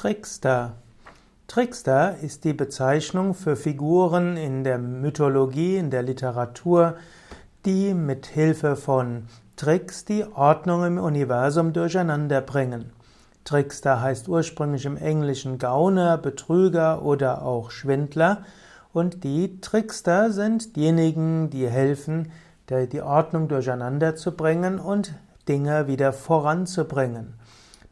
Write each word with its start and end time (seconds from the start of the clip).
Trickster. 0.00 0.74
Trickster 1.48 2.18
ist 2.22 2.44
die 2.44 2.52
Bezeichnung 2.52 3.34
für 3.34 3.56
Figuren 3.56 4.36
in 4.36 4.62
der 4.62 4.78
Mythologie, 4.78 5.76
in 5.76 5.90
der 5.90 6.04
Literatur, 6.04 6.94
die 7.66 7.94
mit 7.94 8.26
Hilfe 8.26 8.76
von 8.76 9.24
Tricks 9.56 10.04
die 10.04 10.24
Ordnung 10.24 10.84
im 10.84 10.98
Universum 10.98 11.72
durcheinander 11.72 12.40
bringen. 12.40 12.92
Trickster 13.42 14.00
heißt 14.00 14.28
ursprünglich 14.28 14.84
im 14.84 14.96
Englischen 14.96 15.58
Gauner, 15.58 16.16
Betrüger 16.16 17.02
oder 17.02 17.42
auch 17.42 17.72
Schwindler. 17.72 18.44
Und 18.92 19.24
die 19.24 19.60
Trickster 19.60 20.30
sind 20.30 20.76
diejenigen, 20.76 21.50
die 21.50 21.68
helfen, 21.68 22.30
die 22.70 23.02
Ordnung 23.02 23.48
durcheinander 23.48 24.14
zu 24.14 24.30
bringen 24.30 24.78
und 24.78 25.14
Dinge 25.48 25.88
wieder 25.88 26.12
voranzubringen. 26.12 27.34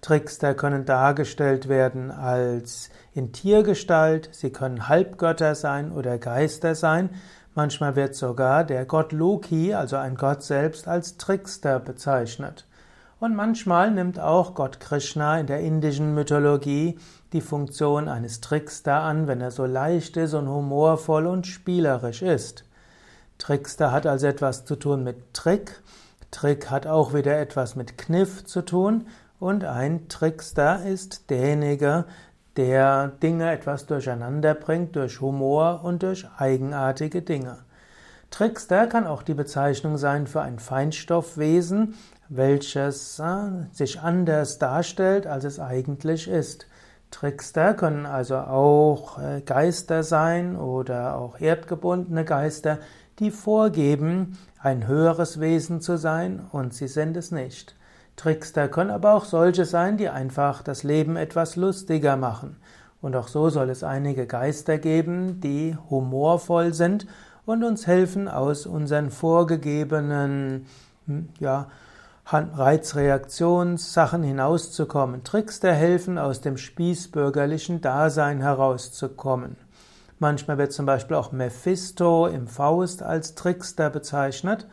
Trickster 0.00 0.54
können 0.54 0.84
dargestellt 0.84 1.68
werden 1.68 2.10
als 2.10 2.90
in 3.12 3.32
Tiergestalt, 3.32 4.28
sie 4.32 4.50
können 4.50 4.88
Halbgötter 4.88 5.54
sein 5.54 5.90
oder 5.90 6.18
Geister 6.18 6.74
sein. 6.74 7.10
Manchmal 7.54 7.96
wird 7.96 8.14
sogar 8.14 8.64
der 8.64 8.84
Gott 8.84 9.12
Loki, 9.12 9.74
also 9.74 9.96
ein 9.96 10.14
Gott 10.14 10.42
selbst, 10.42 10.86
als 10.86 11.16
Trickster 11.16 11.80
bezeichnet. 11.80 12.66
Und 13.18 13.34
manchmal 13.34 13.90
nimmt 13.90 14.20
auch 14.20 14.54
Gott 14.54 14.78
Krishna 14.78 15.40
in 15.40 15.46
der 15.46 15.60
indischen 15.60 16.14
Mythologie 16.14 16.98
die 17.32 17.40
Funktion 17.40 18.08
eines 18.08 18.42
Trickster 18.42 19.00
an, 19.00 19.26
wenn 19.26 19.40
er 19.40 19.50
so 19.50 19.64
leicht 19.64 20.18
ist 20.18 20.34
und 20.34 20.48
humorvoll 20.48 21.26
und 21.26 21.46
spielerisch 21.46 22.20
ist. 22.20 22.64
Trickster 23.38 23.90
hat 23.90 24.06
also 24.06 24.26
etwas 24.26 24.66
zu 24.66 24.76
tun 24.76 25.02
mit 25.02 25.32
Trick. 25.32 25.80
Trick 26.30 26.70
hat 26.70 26.86
auch 26.86 27.14
wieder 27.14 27.38
etwas 27.38 27.74
mit 27.74 27.96
Kniff 27.96 28.44
zu 28.44 28.62
tun 28.62 29.06
und 29.38 29.64
ein 29.64 30.08
Trickster 30.08 30.84
ist 30.84 31.30
derjenige, 31.30 32.04
der 32.56 33.08
Dinge 33.08 33.52
etwas 33.52 33.86
durcheinander 33.86 34.54
bringt 34.54 34.96
durch 34.96 35.20
Humor 35.20 35.82
und 35.84 36.02
durch 36.02 36.26
eigenartige 36.38 37.22
Dinge. 37.22 37.58
Trickster 38.30 38.86
kann 38.86 39.06
auch 39.06 39.22
die 39.22 39.34
Bezeichnung 39.34 39.98
sein 39.98 40.26
für 40.26 40.40
ein 40.40 40.58
Feinstoffwesen, 40.58 41.94
welches 42.28 43.18
äh, 43.18 43.66
sich 43.72 44.00
anders 44.00 44.58
darstellt, 44.58 45.26
als 45.26 45.44
es 45.44 45.60
eigentlich 45.60 46.28
ist. 46.28 46.66
Trickster 47.10 47.74
können 47.74 48.04
also 48.04 48.36
auch 48.36 49.18
äh, 49.18 49.42
Geister 49.42 50.02
sein 50.02 50.56
oder 50.56 51.16
auch 51.16 51.40
erdgebundene 51.40 52.24
Geister, 52.24 52.78
die 53.18 53.30
vorgeben, 53.30 54.38
ein 54.60 54.86
höheres 54.86 55.40
Wesen 55.40 55.80
zu 55.80 55.96
sein 55.96 56.44
und 56.50 56.74
sie 56.74 56.88
sind 56.88 57.16
es 57.16 57.30
nicht. 57.30 57.76
Trickster 58.16 58.68
können 58.68 58.90
aber 58.90 59.14
auch 59.14 59.24
solche 59.24 59.64
sein, 59.64 59.96
die 59.98 60.08
einfach 60.08 60.62
das 60.62 60.82
Leben 60.82 61.16
etwas 61.16 61.56
lustiger 61.56 62.16
machen. 62.16 62.56
Und 63.02 63.14
auch 63.14 63.28
so 63.28 63.50
soll 63.50 63.70
es 63.70 63.84
einige 63.84 64.26
Geister 64.26 64.78
geben, 64.78 65.40
die 65.40 65.76
humorvoll 65.90 66.72
sind 66.72 67.06
und 67.44 67.62
uns 67.62 67.86
helfen, 67.86 68.26
aus 68.26 68.66
unseren 68.66 69.10
vorgegebenen 69.10 70.66
hm, 71.06 71.28
ja, 71.38 71.68
Reizreaktionssachen 72.28 74.24
hinauszukommen. 74.24 75.22
Trickster 75.22 75.72
helfen, 75.72 76.18
aus 76.18 76.40
dem 76.40 76.56
spießbürgerlichen 76.56 77.80
Dasein 77.80 78.40
herauszukommen. 78.40 79.56
Manchmal 80.18 80.58
wird 80.58 80.72
zum 80.72 80.86
Beispiel 80.86 81.16
auch 81.16 81.30
Mephisto 81.30 82.26
im 82.26 82.48
Faust 82.48 83.02
als 83.02 83.34
Trickster 83.34 83.90
bezeichnet. 83.90 84.66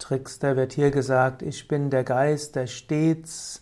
Trickster 0.00 0.56
wird 0.56 0.72
hier 0.72 0.90
gesagt, 0.90 1.42
ich 1.42 1.68
bin 1.68 1.90
der 1.90 2.02
Geist, 2.02 2.56
der 2.56 2.66
stets 2.66 3.60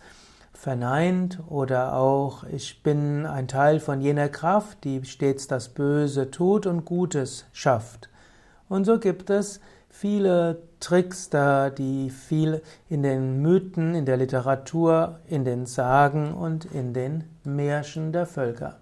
verneint 0.53 1.39
oder 1.47 1.93
auch 1.93 2.43
ich 2.43 2.81
bin 2.83 3.25
ein 3.25 3.47
Teil 3.47 3.79
von 3.79 4.01
jener 4.01 4.29
Kraft, 4.29 4.83
die 4.83 5.05
stets 5.05 5.47
das 5.47 5.69
Böse 5.69 6.31
tut 6.31 6.65
und 6.65 6.85
Gutes 6.85 7.45
schafft. 7.53 8.09
Und 8.67 8.85
so 8.85 8.99
gibt 8.99 9.29
es 9.29 9.59
viele 9.89 10.63
Trickster, 10.79 11.69
die 11.69 12.09
viel 12.09 12.61
in 12.89 13.03
den 13.03 13.41
Mythen, 13.41 13.95
in 13.95 14.05
der 14.05 14.17
Literatur, 14.17 15.19
in 15.27 15.45
den 15.45 15.65
Sagen 15.65 16.33
und 16.33 16.65
in 16.65 16.93
den 16.93 17.23
Märchen 17.43 18.11
der 18.11 18.25
Völker. 18.25 18.79